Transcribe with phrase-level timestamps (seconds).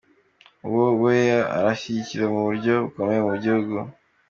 [0.67, 3.75] Uwo Weah arashyigikiwe mu buryo bukomeye mu gihugu.